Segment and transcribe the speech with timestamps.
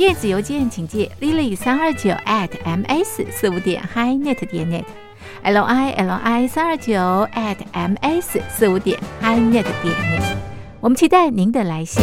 [0.00, 6.94] 电子邮件请寄 lily 三二九 at ms 四五点 hi.net 点 net，l i l i 三二九
[7.34, 10.36] at ms 四五点 hi.net 点 net。
[10.80, 12.02] 我们期待您的来信。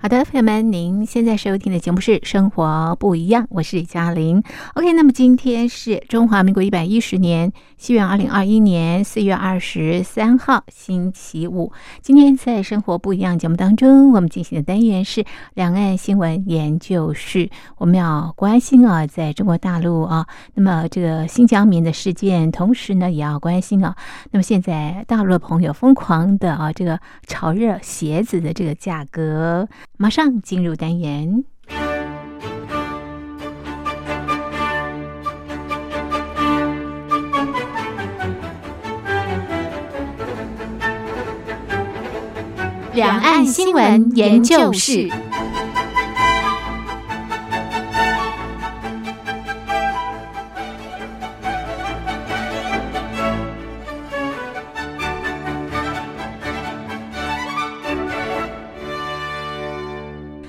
[0.00, 4.40] 好的，朋友们，您现在收听的节目是《生活不一样》，我是李嘉玲。
[4.74, 11.72] OK，那么今天是中华民国一百一十年西元二零二一年四月二十三号，星期五。
[12.00, 15.24] 今天在《生活不一样》节目当中，我们进行的单元是
[15.54, 17.50] 两岸新闻研究室。
[17.78, 20.24] 我们要关心啊，在中国大陆啊，
[20.54, 23.96] 那么这个新疆棉的事件，同时呢，也要关心啊，
[24.30, 29.68] 那么现在大陆的朋友疯狂的啊，这个炒热鞋子的这个价格。
[30.00, 31.42] 马上进入单元，
[42.94, 45.10] 两岸新闻研究室。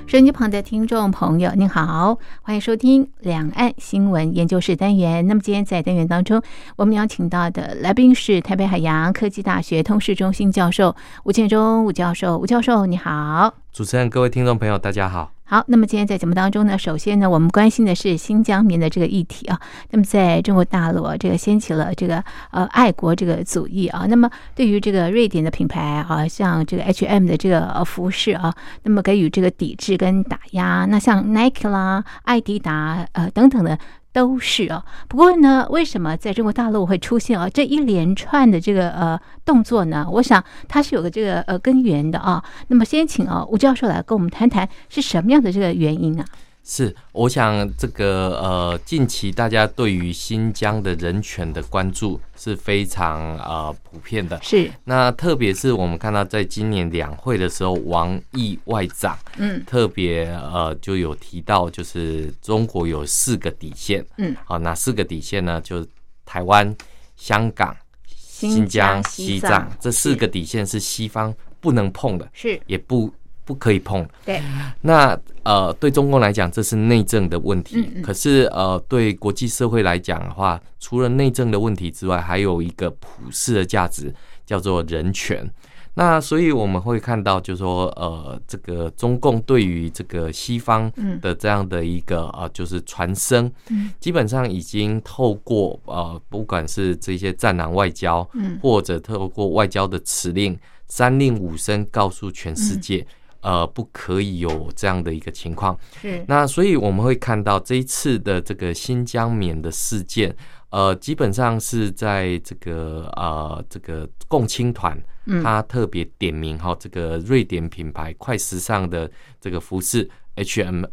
[0.09, 5.27] 收音机旁的听众朋友，您好，欢迎收听两岸新闻研究室单元。
[5.27, 6.41] 那么今天在单元当中，
[6.77, 10.95] 我们邀请到的来宾是台北海洋科技大学通识中心教授
[11.25, 12.39] 吴建中吴教授。
[12.39, 13.53] 吴教授，你好。
[13.71, 15.31] 主持人、各位听众朋友，大家好。
[15.51, 19.59] 好，那么今天在节目当中呢，首先呢，我们关心的是新疆棉的这个议题啊。
[19.89, 24.05] 那么在中国大陆啊，这个掀起了这个呃爱国这个主义啊。
[24.07, 28.53] 那么对于这个瑞典的品牌啊，像这个 H&M 的这个服饰啊，
[28.83, 30.85] 那么给予这个抵制跟打压。
[30.87, 33.75] 那像 Nike 啦、艾迪达呃等等的。
[34.11, 40.07] 都是啊，不过呢，为什么在中国大陆会出现啊这一连串的这个呃动作呢？
[40.11, 42.43] 我想它是有个这个呃根源的啊。
[42.67, 46.25] 那么先请啊吴教授来跟我们谈谈是什么样的这个原因啊？
[46.63, 54.39] 是，我想这个呃，近期大家对于新疆的人权的关注是非常呃普遍的。
[54.43, 64.05] 是，那特别是我们看到在今年两会的时候，王毅外长嗯特别呃就有提到，就是中国有四个底线。
[64.17, 65.59] 嗯，好，哪四个底线呢？
[65.61, 65.87] 就是
[66.23, 66.75] 台湾、
[67.15, 73.11] 香港、新疆、西藏这四个底线是西方不能碰的，是也不。
[73.49, 74.07] 不可以碰。
[74.23, 74.39] 对，
[74.81, 77.77] 那呃，对中共来讲，这是内政的问题。
[77.77, 84.13] 嗯嗯可是呃，对国际社会来讲的话，除了内政的问题之外，还有一个普世的价值，
[84.45, 85.49] 叫做人权。
[85.95, 100.55] 那所以我们会看到，就是说，呃，这个中共对于这个西方嗯的这样的一个呃，就是传声，嗯基本上已经透过呃，不管是这些战狼外交，嗯或者透过外交的指令，
[100.87, 103.05] 三令五申告诉全世界，
[103.41, 105.77] 呃，不可以有这样的一个情况。
[106.01, 106.23] 是。
[106.27, 110.35] 那所以我们会看到这一次的这个新疆棉的事件，
[110.69, 115.01] 呃，基本上是在这个呃这个共青团，
[115.41, 119.09] 他特别点名哈，这个瑞典品牌快时尚的
[119.39, 120.83] 这个服饰 H&M，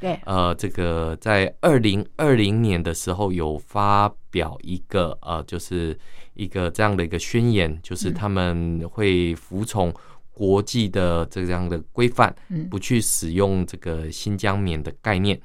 [0.00, 0.18] 对。
[0.24, 5.98] 呃，这个在二零二零年的时候有发表一个呃，就是
[6.34, 9.92] 一个这样的一个宣言，就是他们会服从
[10.36, 15.40] 国际的这样的规范，嗯不去使用这个新疆棉的概念。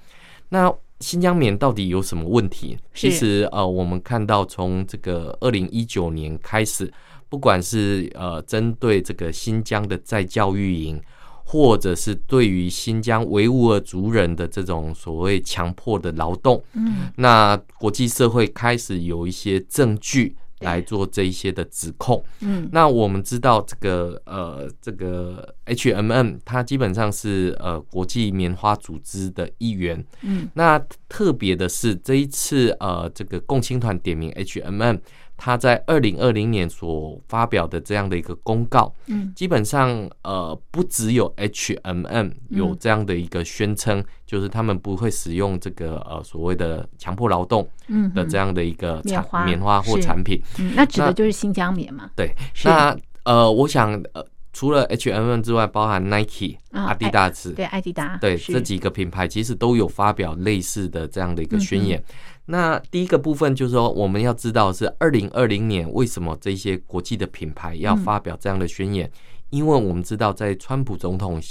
[0.50, 2.78] 那新疆棉到底有什么问题？
[2.94, 6.92] 其实呃，我们看到从这个二零一九年开始，
[7.30, 11.02] 不管是呃针对这个新疆的在教育营，
[11.46, 22.24] 或者是对于新疆维吾尔族人的这种所谓强迫的劳动，嗯那国际社会开始有一些证据对来做这一些的指控。
[22.40, 30.04] 嗯那我们知道这个呃，这个 H&M 它基本上是呃国际棉花组织的一员。
[30.22, 30.80] 嗯那
[31.10, 34.96] 特别的是这一次呃，这个共青团点名 H&M，
[35.44, 39.34] 它在二零二零年所发表的这样的一个公告，嗯。
[39.36, 50.40] 基本上呃不只有 H&M 有这样的一个宣称，就是他们不会使用这个呃所谓的强迫劳动嗯的这样的一个产棉花棉花或产品。
[50.60, 52.12] 嗯，那指的就是新疆棉嘛？
[52.16, 54.24] 对，那呃，我想呃，
[54.54, 61.98] 除了 H&M 之外，包含 Nike、啊阿迪达斯，对，阿迪达对这几个品牌，其实都有发表类似的这样的一个宣言。
[61.98, 62.14] 嗯
[62.52, 69.10] 那第一个部分就是说，我们要知道是二零二零年为什么这些国际的品牌要发表这样的宣言，
[69.52, 71.42] 因为我们知道在川普总统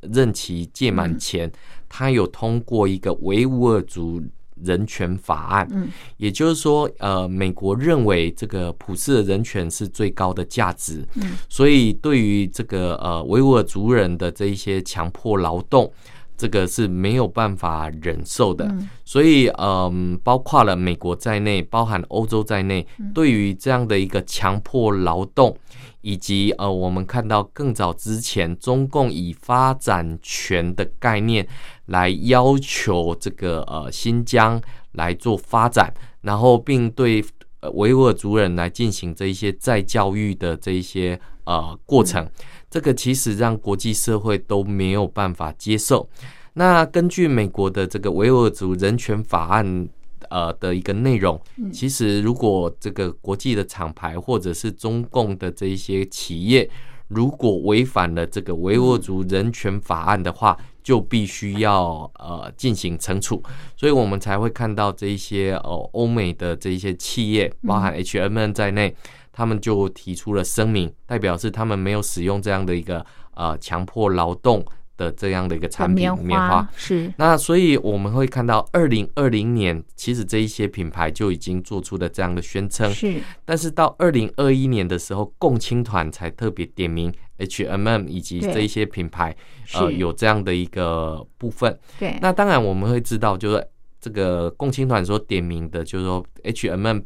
[0.00, 1.50] 任期届满前，
[1.88, 4.20] 他有通过一个维吾尔族
[4.64, 5.88] 人权法案，嗯。
[6.16, 15.92] 也就是说，呃，美国认为这个普世的人权是最高的价值，嗯，所以对于这个呃维吾尔族人的这一些强迫劳动，
[16.36, 18.66] 这个是没有办法忍受的。
[18.66, 25.54] 嗯所以，嗯，包括了美国在内，包含欧洲在内，对于这样的一个强迫劳动，
[26.00, 31.46] 以及呃，我们看到更早之前，中共以发展权的概念
[31.86, 34.58] 来要求这个呃新疆
[34.92, 37.22] 来做发展，然后并对
[37.62, 42.28] 呃维吾尔族人来进行这一些再教育的这一些呃过程，
[42.70, 46.06] 这个其实让国际社会都没有办法接受。
[46.52, 49.88] 那根据美国的这个维吾尔族人权法案。
[50.30, 51.38] 呃的一个内容，
[51.74, 56.70] 其实如果这个国际的厂牌或者是中共的这一些企业，
[57.08, 63.42] 如果违反了这个维吾尔族人权法案的话，就必须要呃进行惩处，
[63.76, 68.94] 所以我们才会看到这一些呃欧美的这一些企业，包含 H&M 在内，
[69.32, 74.64] 他们就提出了声明，代表是他们没有使用这样的一个呃强迫劳动
[74.96, 76.68] 的这样的一个产品棉棉花。
[76.76, 77.12] 是。
[77.16, 83.20] 那所以我们会看到，二零二零年其实这一些品牌就已经做出了这样的宣称，是。
[83.44, 87.12] 但是到二零二一年的时候，共青团才特别点名
[87.42, 89.34] H&M 以及这一些品牌，
[89.74, 91.78] 呃，有这样的一个部分。
[91.98, 93.66] 对，那当然我们会知道，就是
[94.00, 97.04] 这个共青团所点名的，就是说 H&M 不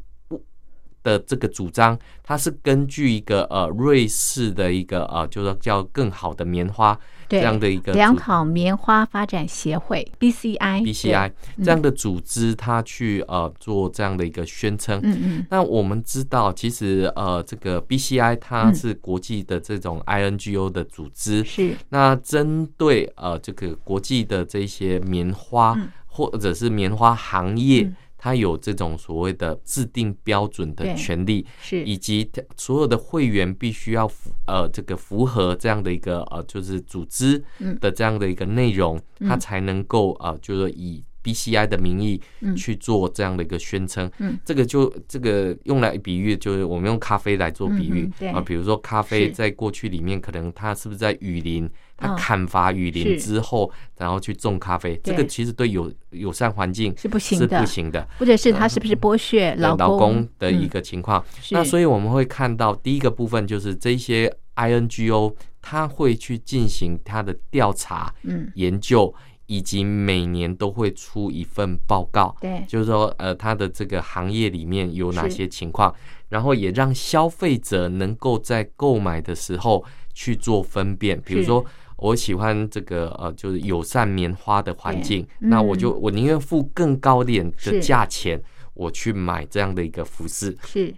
[1.06, 6.98] 的这个主张，它是根据一个呃瑞士的一个呃，就是说叫更好的棉花
[7.28, 11.30] 对这样的一个良好棉花发展协会 BCI BCI
[11.62, 14.98] 这样的组织，它去呃做这样的一个宣称。
[15.04, 15.46] 嗯嗯。
[15.48, 18.74] 那我们知道，其实呃，这个 BCI 它嗯。
[18.74, 21.76] 是国际的这种 INGO 的组织，是。
[21.90, 25.88] 那针对呃这个国际的这些棉花、嗯。
[26.08, 27.94] 或者是棉花行业，嗯
[28.26, 31.84] 它有这种所谓的制定标准的对权利，是。
[31.84, 37.78] 以及所有的会员必须要符呃这个符合这样的一个呃就是组织嗯。
[37.78, 39.28] 的这样的一个内容，嗯。
[39.28, 42.56] 它才能够呃就是以 BCI 的名义嗯。
[42.56, 44.10] 去做这样的一个宣称。
[44.18, 44.36] 嗯。
[44.44, 52.16] 这个就这个用来比喻，就是我们用咖啡来做比喻啊，比如说咖啡在过去里面，可能它是不是在雨林，它嗯。
[52.16, 58.06] 砍伐雨林之后，然后去种咖啡，这个其实对友友善环境是不行是的不行的。
[58.18, 68.50] 或者是他是不是剥削的劳工工的一嗯个情况，那所以我们会看到第一个部分就是这些 INGO 他会去进行他的调查、嗯。
[68.56, 69.14] 研究，
[69.46, 72.64] 以及每年都会出一份报告，对。
[72.66, 75.94] 就是说呃它的这个行业里面有哪些情况，
[76.28, 81.64] 然后也让消费者能够在购买的时候去做分辨，比如说。
[81.96, 88.40] 我喜欢这个呃，就是友善棉花的环境，对那我就嗯我宁愿付更高点的价钱，
[88.74, 90.56] 我去买这样的一个服饰。
[90.66, 90.94] 是。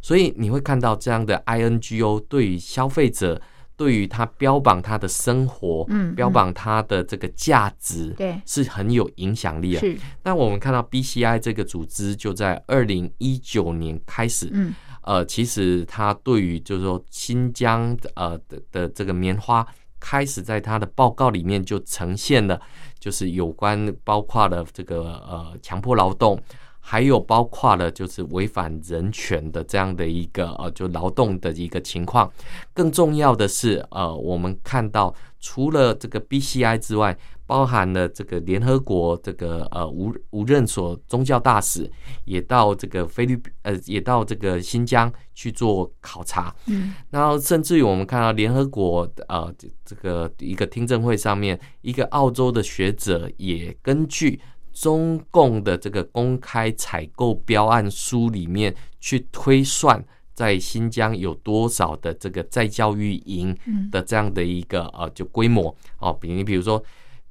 [0.00, 3.40] 所以你会看到这样的 INGO 对于消费者，
[3.76, 8.40] 对于他标榜他的生活，嗯标榜他的这个价值，对。
[8.46, 9.80] 是很有影响力的。
[9.80, 9.96] 是。
[10.22, 14.74] 那我们看到 BCI 这个组织就在二零一九年开始，嗯。
[15.02, 19.66] 呃，其实它对于就是说新疆呃的的这个棉花，
[20.06, 22.60] 开始在他的报告里面就呈现了，
[22.98, 23.72] 就是有关
[24.04, 26.38] 包括了这个呃强迫劳动。
[26.86, 32.30] 还有包括了就是违反人权的这样的一个呃就劳动的一个情况，
[32.74, 41.90] 更重要的是呃我们看到除了这个 BCI 之外，包含了这个联合国这个呃无无任所宗教大使
[42.24, 46.94] 也到这个菲律宾呃也到这个新疆去做考察，嗯。
[47.10, 54.40] 然后甚至于我们看到联合国呃这这个一个听证会上面，一个澳洲的学者也根据
[54.72, 60.04] 中共的这个公开采购标案书里面去推算。
[60.34, 63.88] 在新疆有多少的这个在教育营嗯。
[63.88, 65.72] 的这样的一个呃就规模。
[66.00, 66.82] 哦，比你比如说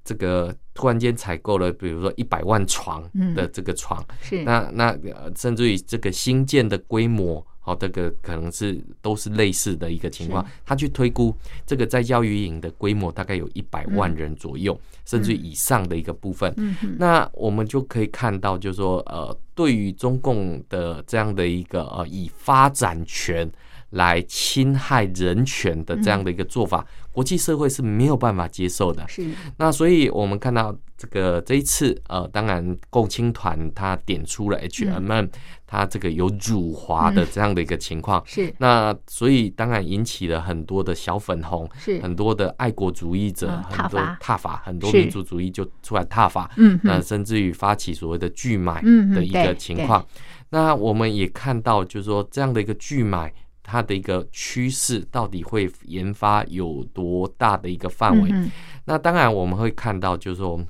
[0.04, 3.34] 这个突然间采购了，比如说一百万床嗯。
[3.34, 4.44] 的这个床，是。
[4.44, 10.46] 那那呃甚至于这个新建的规模，好、这个可能是都是类似的一个情况。
[10.66, 11.34] 他去推估
[11.66, 16.54] 这个在教育营的规模大概有一百万人左右，甚至于以上的一个部分。
[16.58, 16.76] 嗯。
[17.00, 23.50] 那我们就可以看到，就是说，呃，对于中共的这样的一个呃以发展权
[23.94, 29.08] 来侵害人权的这样的一个做法，国际社会是没有办法接受的。
[29.08, 29.24] 是。
[29.58, 35.28] 那所以我们看到这个这一次，呃，当然共青团他点出了 H&M，、
[35.68, 38.24] 它这个有辱华的这样的一个情况。
[38.26, 38.52] 是。
[38.58, 42.02] 那所以当然引起了很多的小粉红，是。
[42.02, 44.18] 很多的爱国主义者，嗯很多挞伐。
[44.20, 50.04] 挞伐，很多民族主义就出来踏法，嗯那甚至于发起所谓的拒买嗯的一个情况。
[50.50, 53.32] 那我们也看到，就是说这样的一个拒买。
[53.64, 58.30] 它的一个趋势到底会研发有多大的一个范围？
[58.32, 58.52] 嗯
[58.86, 60.62] 那当然我们会看到，就是说，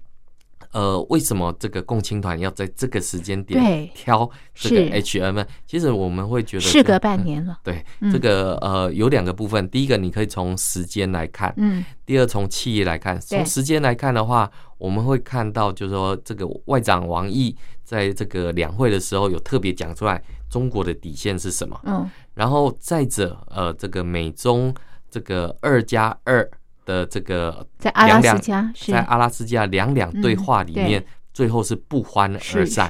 [0.72, 5.36] 呃，为什么这个共青团要在这个时间点挑这个 H&M？
[5.36, 5.48] 呢？
[5.66, 8.12] 其实我们会觉得事隔半年了，对嗯。
[8.12, 11.84] 这个呃有两个部分，第一个你可以从时间来看，嗯。
[12.06, 13.20] 第二从企业来看。
[13.20, 20.22] 从时间来看的话，我们会看到就是说这个外长王毅在这个两会的时候有特别讲出来
[20.52, 24.74] 中国的底线是什么，嗯然后再者呃这个美中
[25.10, 26.50] 这个二加二
[26.86, 31.08] 的这个在阿拉斯两加在阿拉斯加两两对话里嗯面，对。
[31.34, 32.88] 最后是不欢而是散。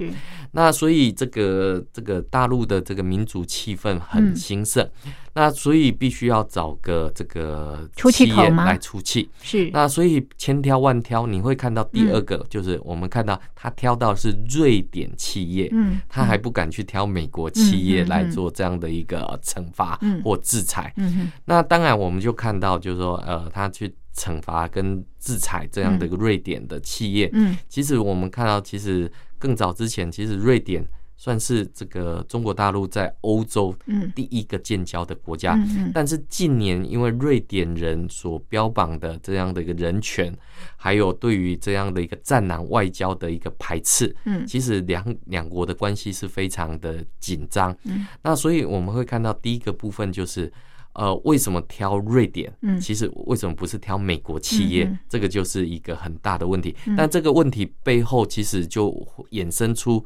[0.54, 4.00] 是那所以这个这个大陆的这个民族气氛嗯。
[4.00, 4.88] 很兴盛，
[5.34, 9.30] 那所以必须要找个这个出气来出气。
[9.42, 9.70] 是。
[9.74, 12.26] 那所以千挑万挑，你会看到第二嗯。
[12.26, 20.22] 个、就是我们看到他挑到是瑞典企业，嗯他还不敢去挑美国企业来做这样的一个呃惩罚嗯。
[20.24, 20.94] 或制裁。
[20.98, 27.30] 嗯哼那当然，我们就看到，就是说，呃，他去惩罚跟制裁这样的一个瑞典的企业。
[27.34, 27.58] 嗯。
[27.68, 29.12] 其实我们看到，其实
[29.44, 35.60] 更早之前，其实瑞典算是这个中国大陆在欧洲嗯第一个建交的国家。
[35.94, 40.34] 但是近年，因为瑞典人所标榜的这样的一个人权，
[40.78, 47.76] 还有对于这样的一个战狼外交的一个排斥，嗯其实两两国的关系是非常的紧张。
[47.84, 50.50] 嗯，那所以我们会看到第一个部分就是，
[50.94, 52.52] 呃，为什么挑瑞典？
[52.62, 54.86] 嗯其实为什么不是挑美国企业？
[54.86, 56.76] 嗯嗯这个就是一个很大的问题。
[56.86, 58.90] 嗯但这个问题背后其实就
[59.32, 60.04] 衍生出，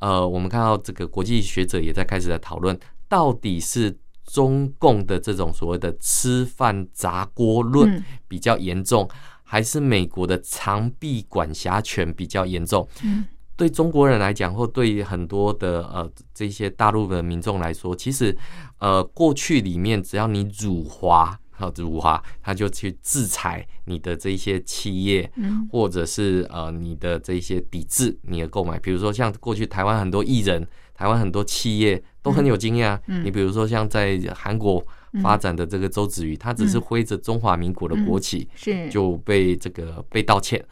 [0.00, 2.78] 呃，我们看到这个国际学者也在开始在讨论，
[3.08, 3.96] 到底是。
[4.32, 9.08] 中共的这种所谓的吃饭砸锅论嗯比较严重，
[9.42, 12.86] 还是美国的长臂管辖权比较严重？
[13.60, 18.34] 嗯对中国人来讲，或对很多的呃这些大陆的民众来说，其实
[18.78, 25.68] 呃过去里面只要你辱华，好辱华，他就去制裁你的这些企业，嗯。
[25.70, 32.98] 或者是呃你的这些抵制你的购买，比如说像过去台湾很多艺人，台湾很多企业都很有经验啊。
[33.08, 33.22] 嗯。
[33.22, 34.82] 你比如说像在韩国
[35.22, 38.88] 发展的这个周子瑜，他只是挥着中华民国的国旗，是。
[38.88, 40.64] 就被这个被道歉。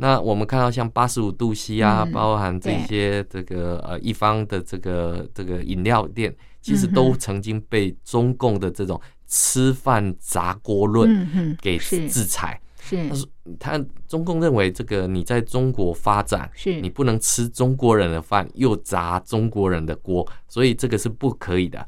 [0.00, 12.58] 那我们看到像八十五度 C 啊，嗯包含这些这个呃一方的这个这个饮料店，其实嗯都曾经被中共的这种吃饭砸锅论给制裁。
[12.82, 13.28] 是他说
[13.58, 21.86] 他中共认为这个你在中国发展，是你不能吃中国人的饭又砸中国人的锅，所以这个是不可以的。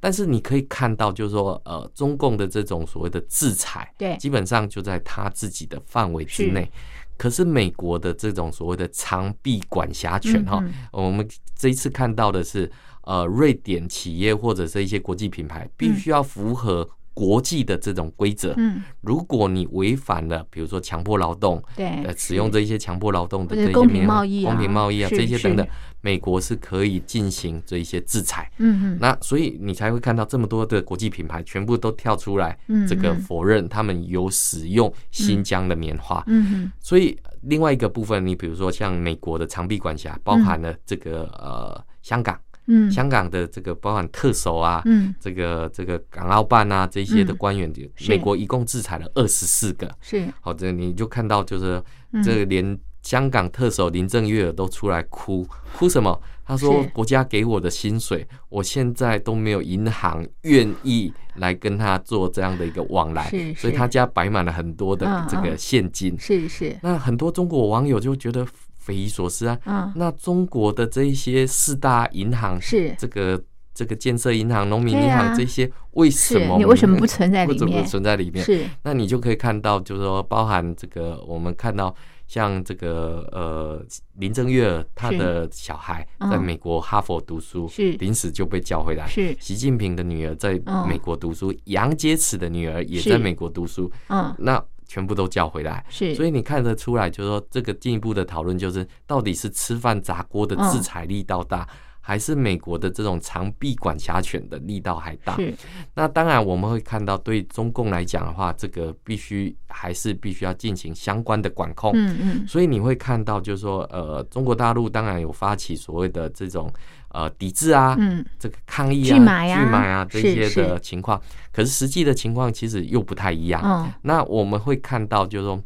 [0.00, 6.68] 但是你可以看到，就是说，呃，中共的这种所谓的制裁，对基本上就在他自己的范围之内。
[7.16, 10.68] 可是美国的这种所谓的长臂管辖权，哈、嗯。
[10.68, 12.70] 嗯我们这一次看到的是，
[13.02, 18.52] 呃，瑞典企业或者是一些国际品牌必须要符合国际的这种规则。
[18.58, 25.66] 嗯如果你违反了，比如说强迫劳动，对呃，使用这一些强迫劳动的这些公平贸易啊公平贸易啊是这些等等，
[26.00, 28.50] 美国是可以进行这一些制裁。
[28.58, 36.22] 嗯嗯那所以你才会看到这么多的国际品牌全部都跳出来嗯，这个嗯否认他们有使用新疆的棉花。
[36.26, 42.90] 嗯嗯所以另外一个部分，你比如说像美国的长臂管辖，包含了这个呃香港，嗯。
[42.90, 45.14] 香港的这个包含特首啊，嗯。
[45.20, 47.36] 这个这个港澳办啊这些的嗯。
[47.36, 48.08] 官员，是。
[48.08, 49.90] 美国一共制裁了二十四个。
[50.00, 50.26] 是。
[50.40, 52.22] 好，这你就看到就是嗯。
[52.22, 55.46] 这个连香港特首林郑月娥都出来哭，
[55.76, 56.20] 哭什么？
[56.46, 66.14] 他说国家给我的薪水，我现在都没有银行愿意来跟他做这样的一个往来是，所以他家摆满了很多的嗯这个嗯现金。
[66.20, 66.76] 是是。
[66.82, 68.46] 那很多中国网友就觉得
[68.84, 69.92] 匪夷所思啊，嗯。
[69.96, 72.94] 那中国的这一些四大银行，是。
[72.98, 73.42] 这个
[73.72, 75.34] 这个建设银行、农民银行啊。
[75.34, 77.82] 这些，为什么是你为什么不存在里面？
[77.82, 78.44] 不存在里面？
[78.44, 78.64] 是。
[78.82, 81.94] 那你就可以看到，就是说，包含这个，我们看到
[82.28, 83.84] 像这个呃
[84.18, 86.30] 林正月娥她的小孩嗯。
[86.30, 87.92] 在美国哈佛读书，是。
[87.92, 89.06] 临时就被叫回来。
[89.08, 89.34] 是。
[89.40, 90.86] 习近平的女儿在嗯。
[90.86, 94.34] 美国读书，杨洁篪的女儿也在美国读书，嗯。
[94.38, 95.84] 那全部都叫回来。
[95.88, 101.68] 是所以你看得出来，就是说这个进一步的讨论就是，到底是吃饭砸锅的嗯制裁力道大，
[102.00, 105.36] 还是美国的这种长臂管辖权的力道还大？
[105.36, 105.54] 是
[105.94, 111.92] 那当然，我们会看到，对中共来讲的话，这个必须还是必须要进行相关的管控。
[111.94, 116.70] 嗯嗯所以你会看到，就是说，呃，中国大陆当然有发起所谓的这种
[117.14, 121.20] 呃抵制啊，嗯这个抗议啊、拒买啊拒买啊这些的情况，
[121.52, 123.62] 可是实际的情况其实又不太一样。
[123.64, 125.62] 嗯那我们会看到，就是说，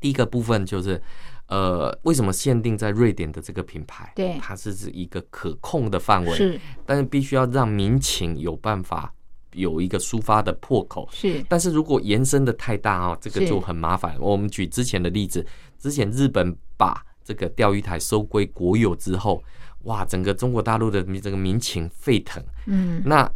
[0.00, 1.02] 第一个部分就是，
[1.48, 4.12] 呃，为什么限定在瑞典的这个品牌？
[4.14, 9.12] 对它是指一个可控的范围，是但是必须要让民情有办法
[9.54, 11.08] 有一个抒发的破口。
[11.12, 14.16] 是但是如果延伸的太大哦，这个就很麻烦。
[14.20, 15.44] 我们举之前的例子，
[15.76, 19.42] 之前日本把这个钓鱼台收归国有之后，
[19.84, 22.42] 哇，整个中国大陆的这个民情沸腾。
[22.66, 23.02] 嗯。
[23.04, 23.30] 那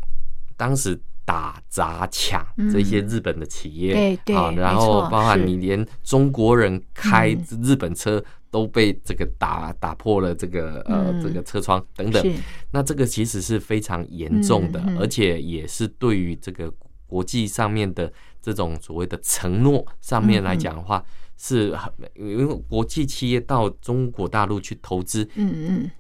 [0.56, 2.70] 当时打砸抢嗯。
[2.70, 7.62] 这些日本的企业，对对啊，然后包含你连中国人开嗯。
[7.62, 11.22] 日本车都被这个打打破了这个呃嗯。
[11.22, 12.34] 这个车窗等等，
[12.70, 16.72] 那这个其实是非常严重的，而且也是对于这个
[17.06, 21.04] 国际上面的这种所谓的承诺上面来讲的话，
[21.38, 25.90] 是很因为国际企业到中国大陆去投资，嗯嗯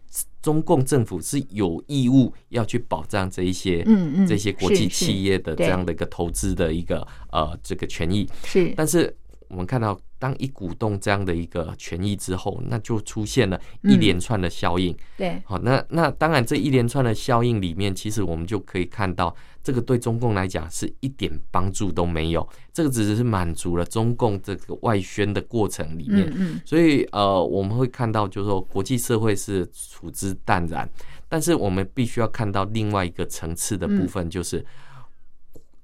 [0.42, 8.74] 中共政府是有义务要去保障这一些嗯嗯这些国际企业的这样的一个投资的一个呃这个权益，是。
[8.76, 9.14] 但是
[9.48, 14.96] 我们看到当一鼓动这样的一个权益之后，那就出现了一连串的效应。
[15.16, 22.48] 对，好，那那当然这一连串的效应里面，其实我们就可以看到，这个对中共来讲是一点帮助都没有。
[22.72, 26.30] 这个只是满足了中共这个外宣的过程里面。
[26.30, 30.88] 嗯嗯所以呃，我们会看到，就是说国际社会是处之淡然，
[31.28, 34.64] 但是我们必须要看到另外一个层次的部分，就是、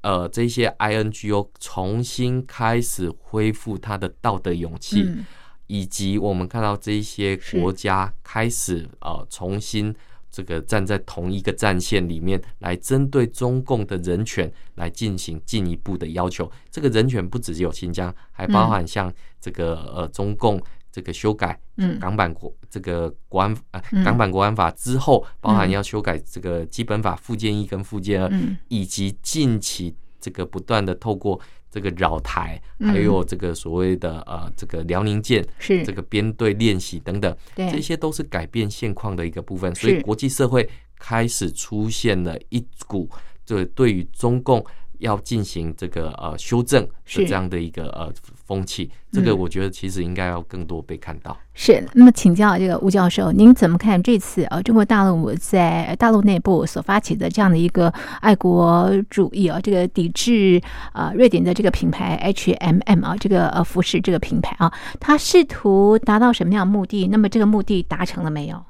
[0.01, 5.27] 呃，这些 INGO 重新开始恢复他的道德勇气，嗯
[5.67, 9.95] 以及我们看到这些国家开始呃重新。
[10.31, 16.49] 这个站在同一个战线里面，来针对中共的人权来进行进一步的要求。
[16.71, 20.63] 这个人权不只有新疆，还包含像这个呃中共
[20.99, 21.97] 这个修改嗯。
[22.01, 24.03] 港版国这个国安呃嗯。
[24.03, 25.71] 港版国安法之后，包含嗯。
[25.71, 28.57] 要修改这个基本法附件一跟附件二，嗯。
[28.67, 32.91] 以及近期这个不断的透过这个扰台，嗯。
[32.91, 35.85] 还有这个所谓的呃这个辽宁舰是。
[35.85, 37.71] 这个编队练习等等，对。
[37.71, 39.73] 这些都是改变现况的一个部分。
[39.77, 40.01] 所以是。
[40.03, 43.09] 国际社会开始出现了一股
[43.47, 44.67] 这对于中共
[44.99, 48.13] 要进行这个呃修正的是这样的一个呃
[48.47, 51.37] 风气，这个嗯我觉得其实应该要更多被看到。
[51.55, 60.61] 是，那么请教这个吴教授，您怎么看这次啊中国大陆在大陆内部所发起的这样的一个爱国主义啊，这个抵制
[60.93, 67.09] 啊瑞典的这个品牌 H&M 啊，这个呃服饰这个品牌啊，它试图达到什么样的目的？
[67.09, 68.63] 那么这个目的达成了没有？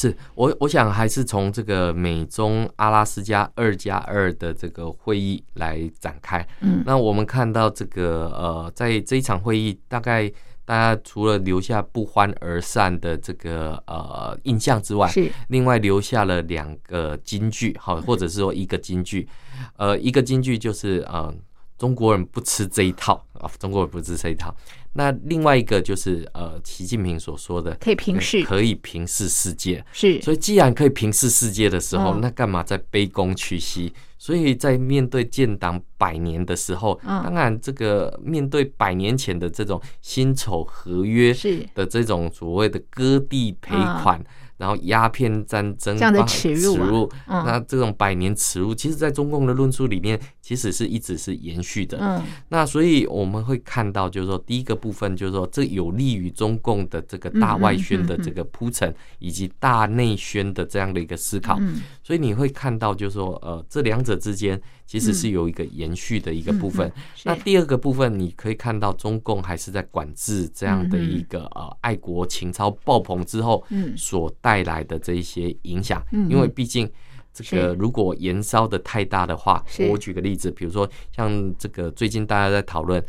[0.00, 6.46] 是我我想还是从这个美中阿拉斯加二加二的这个会议来展开。
[6.60, 6.82] 嗯。
[6.86, 10.32] 那我们看到这个呃，在这一场会议，大概
[10.64, 15.30] 大家除了留下不欢而散的这个呃印象之外，是。
[15.48, 19.28] 另外留下了两个金句，好，或者是说一个金句，
[19.76, 21.34] 呃，一个金句就是呃，
[21.80, 24.54] 中国人不吃这一套啊，中国人不吃这一套。
[24.92, 29.82] 那另外一个就是呃，习近平所说的，可以平视可以平视世界。
[29.90, 33.90] 是，所以既然可以平视世界的时候，嗯那干嘛在卑躬屈膝？
[34.18, 44.22] 所以在面对建党百年的时候，嗯当然这个面对百年前的这种辛丑合约是的这种所谓的割地赔款，
[44.60, 46.76] 然后鸦片战争这样的耻辱啊。
[46.76, 47.12] 耻辱。
[47.28, 47.44] 嗯。
[47.46, 51.96] 那这种百年耻辱，其实在中共的论述里面，其实是一直是延续的。
[51.98, 52.22] 嗯。
[52.48, 61.56] 那所以我们会看到，就是说，第一个部分就是说，这有利于中共的这个大外宣的这个铺陈，以及大内宣的这样的一个思考。
[61.58, 61.80] 嗯。
[62.02, 64.60] 所以你会看到，就是说，呃，这两者之间
[64.90, 66.90] 其实是有一个延续的一个部分。
[67.22, 76.04] 那第二个部分，你可以看到中共还是在管制这样的一个呃爱国情操爆棚之后，嗯所带来的这一些影响。
[76.10, 76.90] 嗯因为毕竟
[77.32, 83.00] 这个如果燃烧的太大的话，我举个例子，比如说像这个最近大家在讨论。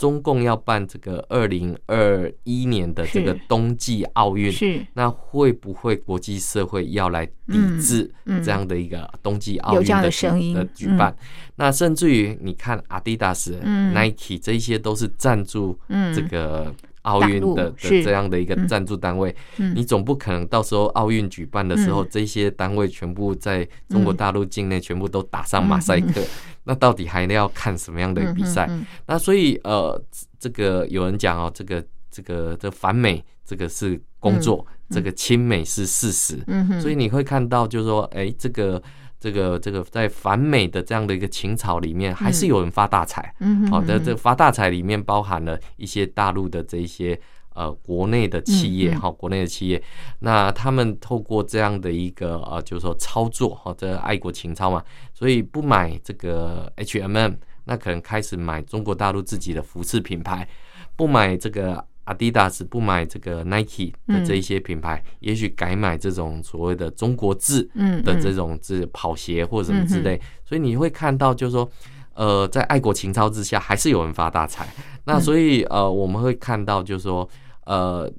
[0.00, 4.80] 中共要办这个二零二一年的这个冬季奥运，是。
[4.94, 8.10] 那会不会国际社会要来抵制
[8.42, 11.14] 这样的一个冬季奥运的举声音的举办？
[11.56, 13.92] 那甚至于你看 Adidas、嗯。
[13.92, 16.14] Nike 这些都是赞助嗯。
[16.14, 18.02] 这个奥运的的是。
[18.02, 18.66] 这样的一个嗯。
[18.66, 19.74] 赞助单位，嗯。
[19.76, 22.08] 你总不可能到时候奥运举办的时候，嗯。
[22.10, 26.22] 这些单位全部在中国大陆境内全部都打上马赛克，
[26.70, 28.64] 那到底还要看什么样的比赛？
[28.70, 28.86] 嗯嗯。
[29.04, 30.00] 那所以呃，
[30.38, 36.38] 这个有人讲哦，这个这个这反美这个是工作，这个亲美是事实，
[36.80, 38.80] 所以你会看到就是说，哎，这个
[39.18, 43.34] 这个这个在反美的这样的一个情潮里面，还是有人发大财。
[43.68, 47.20] 好的，嗯这发大财里面包含了一些大陆的这一些
[47.60, 49.00] 呃国内的企业嗯嗯。
[49.00, 49.82] 哈、国内的企业，
[50.20, 57.32] 那他们透过这样的一个呃，就是说操作哈，这爱国情操嘛，所以不买这个 H&M，
[57.64, 60.48] 那可能开始买中国大陆自己的服饰品牌，
[60.96, 61.84] 不买这个。
[62.06, 67.62] Adidas 不买这个 Nike 的这一些品牌，也许改买这种所谓的中国制
[68.02, 71.70] 的这种这跑鞋或者什么之类，所以你会看到就是说，
[72.14, 74.66] 呃，在爱国情操之下，还是有人发大财。
[75.04, 77.28] 那所以呃，我们会看到就是说，
[77.70, 78.12] 呃。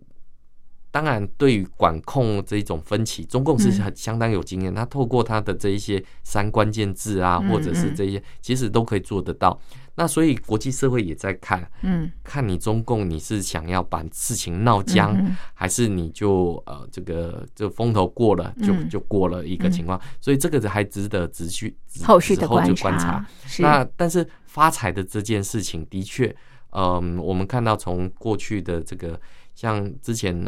[0.94, 4.76] 当然，对于管控这一种分歧，中共是很相当有经验。
[4.76, 9.58] 他透过他的这一些三关键字啊，嗯或者是这些，其实都可以做得到。
[9.96, 15.18] 那所以国际社会也在看，嗯看你中共你是想要把事情闹僵，
[15.54, 23.26] 还是你就呃这个这风头过了就嗯就过了一个情况，所以这个还值得持续后续的观察。
[23.60, 26.36] 那但是发财的这件事情的确，
[26.72, 29.18] 嗯、我们看到从过去的这个
[29.56, 30.46] 像之前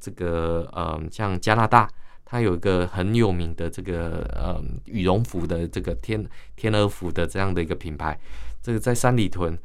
[0.00, 1.88] 这个呃像加拿大。
[2.28, 8.18] 它有一个很有名的这个呃羽绒服的这个天天鹅服的这样的一个品牌，
[8.60, 9.56] 这个在三里屯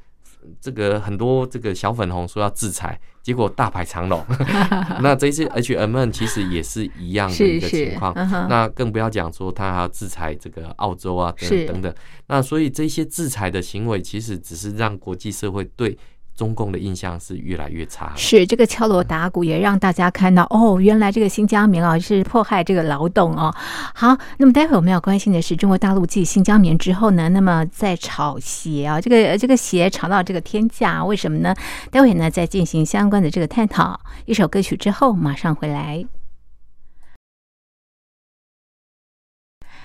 [0.60, 4.24] 这个很多这个小粉红说要制裁，结果大排长龙。
[5.02, 8.14] 那这一次 H M N 其实也是一样的一个情况，
[8.48, 11.96] 那更不要讲说他还要制裁这个澳洲啊等等等。
[12.28, 15.98] 那所以这些制裁的行为，其实只是让国际社会对。
[16.36, 23.54] 中共的印象是越来越差，是这个敲锣打鼓也让大家看到哦，原来这个新疆棉啊是迫害这个劳动哦。
[23.94, 31.54] 好，那么待会我们要关心的是中国大陆继新疆棉之后呢，那么在炒鞋啊，这个这个鞋炒到这个天价，为什么呢？
[31.92, 34.00] 待会呢再进行相关的这个探讨。
[34.26, 36.06] 一首歌曲之后马上回来。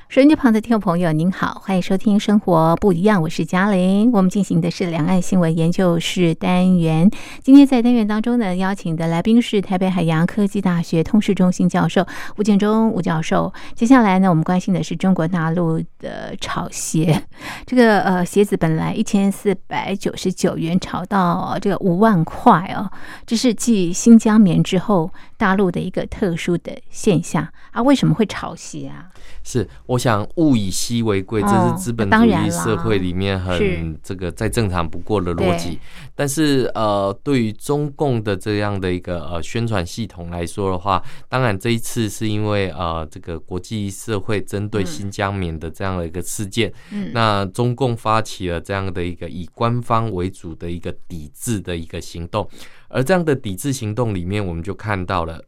[0.08, 4.12] 收音机旁的听众朋友，您好，欢迎收听《生活不一样》，我是嘉玲。
[4.12, 7.10] 我们进行的是两岸新闻研究室单元。
[7.42, 13.52] 今天在单元当中呢，邀请的来宾是台北海洋科技大学通识中心教授吴建中吴教授。
[13.74, 17.20] 接下来呢，我们关心的是中国大陆的炒鞋。
[17.66, 22.88] 这个呃鞋子本来一千四百九十九元，炒到这个五万块哦，
[23.26, 27.82] 这是继新疆棉之后大陆的一个特殊的现象啊？
[27.82, 29.08] 为什么会炒鞋啊？
[29.42, 35.78] 是，我想物以稀为贵，这是资本主义社会里面很这个再正常不过的逻辑。
[36.14, 46.72] 但是呃，对于中共的这样的一个呃宣传系统来说的话，当然这一次是因为呃这个国际社会针对新疆棉的这样的一个事件，
[47.12, 52.48] 那中共发起了这样的一个以官方为主的一个抵制的一个行动，
[52.88, 55.42] 而这样的抵制行动里面，我们就看到了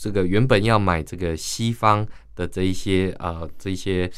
[0.00, 2.06] 这个原本要买这个西方。
[2.36, 4.10] 的这一些呃，这些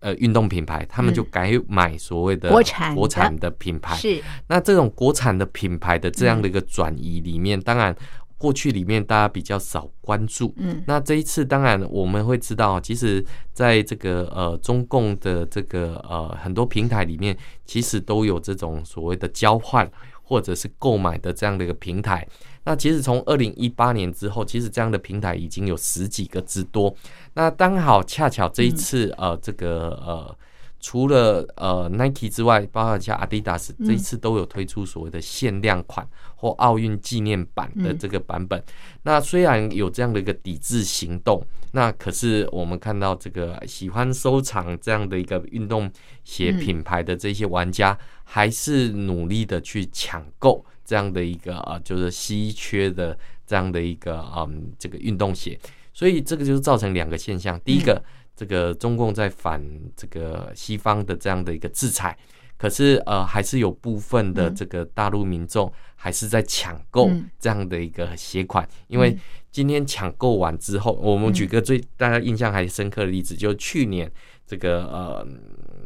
[0.00, 3.94] 呃运动品牌，他们就改买所谓的国产国产的品牌。
[3.94, 7.94] 是那这种国产的品牌的这样的一个转移里面，当然
[8.36, 10.52] 过去里面大家比较少关注。
[10.56, 19.88] 嗯，那这一次当然我们会知道，其实在这个呃中共的这个呃很多平台里面，其实都有这种所谓的交换
[20.22, 22.26] 或者是购买的这样的一个平台。
[22.64, 26.94] 那其实从二零一八年之后，其实这样的平台已经有十几个之多。
[27.34, 30.36] 那刚好恰巧这一次，呃，这个呃，
[30.82, 38.62] 除了呃 Nike 之外，包括像 Adidas 这一次都有推出所谓的限量款或奥运纪念版的这个版本。
[39.04, 45.90] 那虽然有这样的一个抵制行动，那可是我们看到这个喜欢收藏这样的一个运动
[46.24, 50.62] 鞋品牌的这些玩家，还是努力的去抢购。
[50.84, 53.16] 这样的一个啊，就是稀缺的
[53.46, 55.58] 这样的一个嗯，这个运动鞋，
[55.94, 57.58] 所以这个就是造成两个现象。
[57.60, 58.02] 第一个，
[58.42, 59.62] 这个中共在反
[59.96, 62.18] 这个西方的这样的一个制裁，
[62.58, 68.68] 可是呃，还是有部分的这个大陆民众还是在抢购这样的一个鞋款。
[68.88, 69.16] 因为
[69.52, 74.10] 今天抢购完之后，我们举个最大家印象还深刻的例子，就是去年
[74.52, 75.26] 这个呃。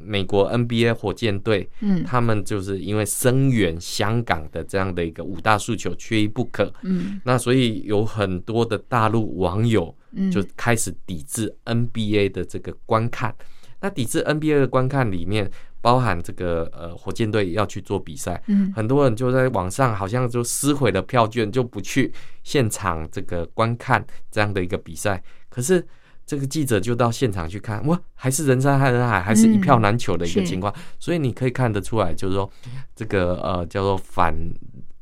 [0.09, 9.93] 美国 NBA 火箭队，嗯，他们就是因为声援香港的这样的一个五大诉求缺一不可，嗯，那所以有很多的大陆网友
[10.31, 13.35] 就开始抵制 NBA 的这个观看。
[13.81, 15.51] 那抵制 NBA 的观看里面
[15.81, 22.13] 包含这个呃火箭队要去做比赛，嗯，很多人就在网上好像就撕毁了票券，就不去
[22.45, 25.85] 现场这个观看这样的一个比赛，可是。
[26.27, 30.75] 这个记者就到现场去看，哇，还是人山人海，还是一票难求的一个情况。
[30.99, 32.51] 所以你可以看得出来，就是说，
[32.97, 34.35] 这个呃叫做反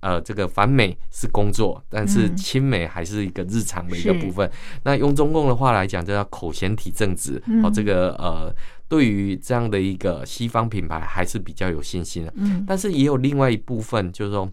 [0.01, 4.51] 呃这个反美是工作，但是亲美还是一个日常的一个部分。
[4.83, 7.43] 那用中共的话来讲，叫口嫌体正直。
[7.63, 8.55] 哦，这个呃
[8.87, 12.33] 对于这样的一个西方品牌还是比较有信心的。
[12.37, 14.47] 嗯，但是也有另外一部分，就是说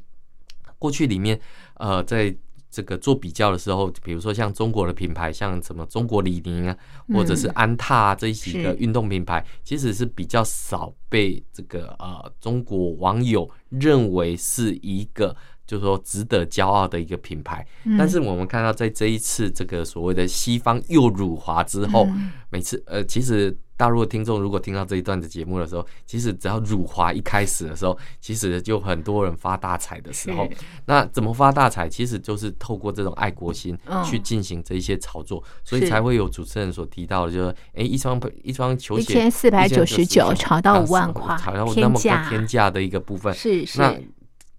[0.80, 1.38] 过去里面
[1.74, 2.34] 呃在。
[2.72, 6.78] 这个做比较的时候，比如说像中国的品牌，像什么中国李宁啊，
[7.14, 15.36] 或者是安踏啊这几个运动品牌，其实是比较少被这个呃中国网友认为是一个
[15.68, 17.68] 就是说值得骄傲的一个品牌。
[17.98, 22.08] 但是我们看到在这一次这个所谓的西方又辱华之后，
[22.50, 23.56] 每次呃其实。
[23.82, 30.48] 大陆的听众如果听到这一段的节目的时候，其实只要辱华一开始的时候，其实就很多人发大财的时候。
[30.86, 31.89] 那怎么发大财？
[31.89, 43.34] 其实就是透过这种爱国心去进行这一些炒作，所以才会有主持人所提到的，就是哎，一双一双球鞋一千四百九十九，炒到五万块，炒到那么高天价的一个部分。
[43.34, 43.82] 是是。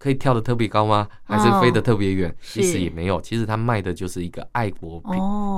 [0.02, 1.06] 可以跳得特别高吗？
[1.22, 2.34] 还是飞得特别远？
[2.42, 5.00] 其实也没有，其实他卖的就是一个爱国、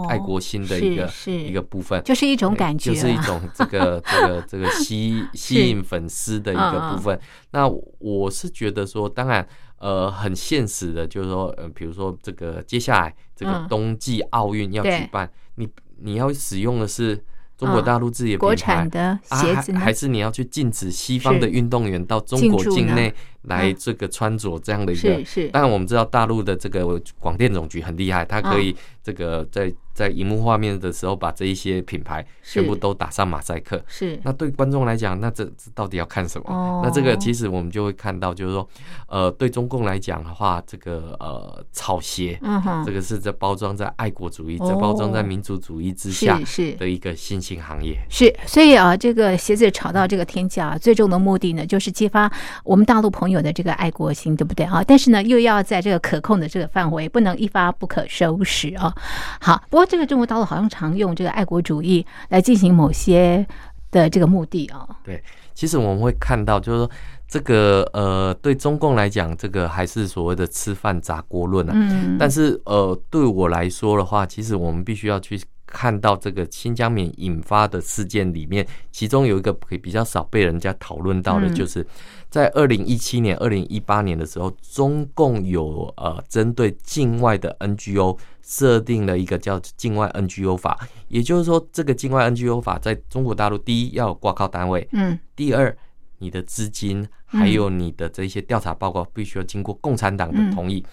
[0.07, 7.19] 爱国心的一个一个部分，就是一种感觉，就是一种这个 这个这个吸吸引粉丝的一个部分。
[7.53, 7.67] 那
[8.01, 15.67] 我是觉得说，当然，呃，很现实的，就是说，呃，比如说这个接下来这个冬季奥运要举办，你
[16.03, 17.25] 你要使用的是。
[17.57, 25.03] 中国大陆自己的国产的鞋子，还是你要去禁止西方的运动员到中国境内来这个穿着这样的一个。
[25.03, 33.83] 是是，当然我们知道大陆的这个广电总局很厉害，它可以这个在在荧幕画面的时候把这一些品牌全部都打上马赛克。
[33.87, 36.47] 是，那对观众来讲，那这这到底要看什么？
[36.49, 38.69] 哦那这个其实我们就会看到，就是说，
[39.09, 46.39] 呃，对中共来讲的话，这个呃草鞋，嗯哼这，个是在包装在爱国主义，哦在包装在民族主义之下
[46.79, 47.99] 的一个新兴行业。
[48.11, 52.31] 是，所以啊，这个鞋子炒到这个天价，最终的目的呢，就是激发
[52.65, 54.83] 我们大陆朋友的这个爱国心，对不对啊？
[54.87, 58.95] 但是呢，又要在这个可控的这个范围，不能一发不可收拾啊。
[59.41, 63.47] 好，不过这个中国大陆好像常用这个爱国主义来进行某些
[63.91, 64.89] 的这个目的啊。
[65.05, 65.23] 对
[65.55, 66.91] 其实我们会看到，就是说
[67.29, 71.73] 这个呃，对中共来讲，这个还是所谓的吃饭砸锅论啊。
[71.75, 75.41] 嗯，但是呃，对我来说的话，其实我们必须要去
[75.75, 81.55] 看到这个新疆棉引发的事件里面，其中有一个比较少被人家讨论到的，嗯。
[81.55, 81.85] 就是
[82.31, 95.19] 在二零一七年、二零一八年的时候，中共有呃针对境外的 NGO 设定了一个叫境外 NGO 法，也就是说，这个境外 NGO 法在中国大陆，第一要有挂靠单位，嗯。
[95.35, 95.77] 第二，
[96.19, 100.85] 你的资金还有你的这些调查报告必须要经过共产党的同意。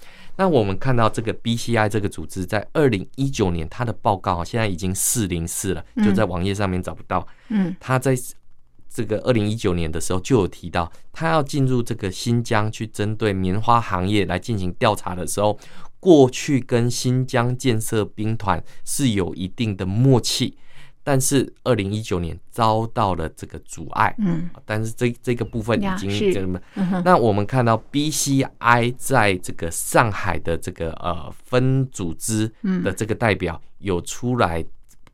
[0.42, 7.28] 那我们看到这个 BCI 这个组织在二零一九年它的报告啊，现在已经四零四了，就在网页上面找不到。
[7.50, 7.76] 嗯。
[7.80, 8.18] 他在
[8.90, 15.60] 这个二零一九年的时候就有提到，他要进入这个新疆去针对棉花行业来进行调查的时候，
[16.00, 20.58] 过去跟新疆建设兵团是有一定的默契，
[21.04, 24.14] 但是二零一九年遭到了这个阻碍。
[24.20, 24.50] 嗯。
[24.66, 32.84] 但是这这个部分已经这么，嗯，那我们看到 BCI 在这个上海的这个呃分组织嗯。
[32.84, 34.64] 的这个代表有出来，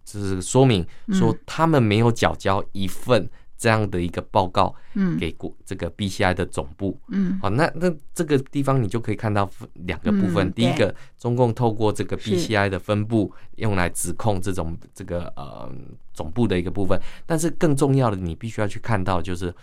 [0.04, 5.18] 就是说明说嗯他们没有缴交一份这样的一个报告嗯。
[5.18, 7.00] 给国这个 BCI 的总部。
[7.10, 7.40] 嗯。
[7.42, 10.48] 好，那那这个地方你就可以看到两个部分。
[10.48, 15.72] 嗯第一个，中共透过这个 BCI 的分部用来指控这种这个呃
[16.14, 19.54] 总部的一个部分，但是更重要的，你必须要去看到就是。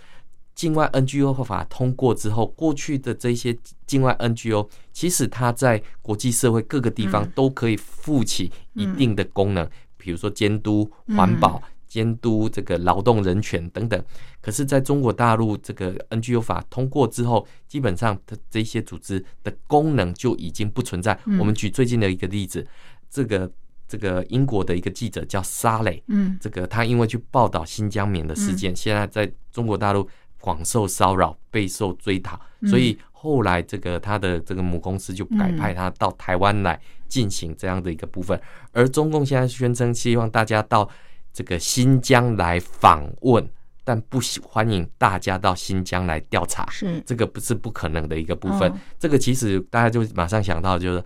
[0.54, 7.32] 境外 NGO 法通过之后，过去的这些境外 NGO，其实它在国际社会各个地方嗯。
[7.34, 11.60] 都可以负起一定的功能，比如说监督环保、
[11.94, 14.04] 监督这个劳动人权等等。
[14.40, 21.16] 可是，在中国大陆这个 NGO 法通过之后，基本上它这些组织的功能就已经不存在。
[21.26, 21.38] 嗯。
[21.38, 22.66] 我们举最近的一个例子，
[23.08, 23.48] 这个
[23.86, 26.36] 这个英国的一个记者叫沙磊，嗯。
[26.40, 30.08] 这个他因为去报道新疆棉的事件，现在在中国大陆
[30.40, 32.68] 广受骚扰，备受追讨，嗯。
[32.68, 38.38] 所以后来这个他的这个母公司就改派他到台湾来进行这样的一个部分，
[38.72, 40.90] 而中共现在宣称希望大家到
[41.34, 43.46] 这个新疆来访问，
[43.82, 48.70] 但不喜欢迎大家到新疆来调查，是这个不是不可能的一个部分。
[48.70, 51.04] 哦这个其实大家就马上想到，就是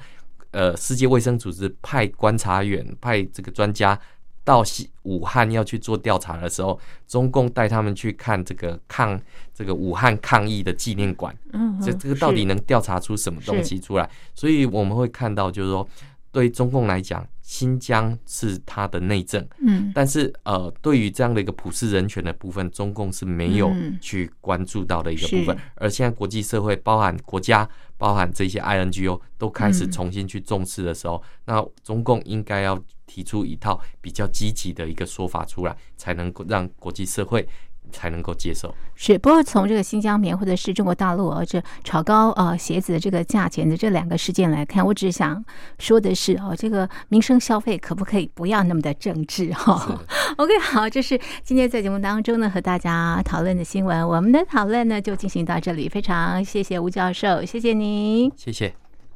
[0.50, 3.98] 呃，世界卫生组织派观察员、派这个专家
[4.44, 9.20] 到西武汉要去做调查的时候，中共带他们去看这个抗
[9.52, 14.08] 这个武汉抗疫的纪念馆，嗯这这个到底能调查出什么东西出来？
[14.34, 15.88] 所以我们会看到，就是说，
[16.30, 19.90] 对中共来讲，新疆是它的内政，嗯。
[19.94, 23.98] 但是呃，对于这样的一个普世人权的部分，中共是没有嗯。
[24.02, 25.56] 去关注到的一个部分。
[25.56, 25.62] 是。
[25.76, 29.90] 而现在国际社会，包含国家、包含这些 INGO 都开始嗯。
[29.90, 37.48] 重新去重视的时候，那中共应该要提出一套比较积极的一个说法出来，才能够让国际社会
[37.92, 38.74] 才能够接受。
[38.94, 45.44] 是，不过从这个新疆棉或者是中国大陆啊，这炒高呃鞋子的这个价钱的这两个事件来看，我只想
[45.78, 50.00] 说的是哦，这个民生消费可不可以不要那么的政治哈、
[50.36, 58.32] OK，好，这是今天在节目当中呢和大家讨论的新闻，我们的讨论呢就进行到这里，非常谢谢吴教授，谢谢您。
[58.36, 58.87] 谢谢。